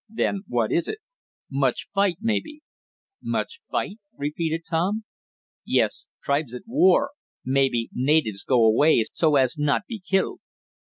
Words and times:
"Then 0.09 0.41
what 0.47 0.71
is 0.71 0.87
it?" 0.87 0.97
"Much 1.47 1.85
fight, 1.93 2.17
maybe." 2.21 2.61
"Much 3.21 3.59
fight?" 3.69 3.99
repeated 4.17 4.63
Tom. 4.67 5.03
"Yes, 5.63 6.07
tribes 6.23 6.55
at 6.55 6.63
war. 6.65 7.11
Maybe 7.45 7.91
natives 7.93 8.43
go 8.43 8.65
away 8.65 9.03
so 9.13 9.35
as 9.35 9.59
not 9.59 9.83
be 9.87 9.99
killed." 9.99 10.39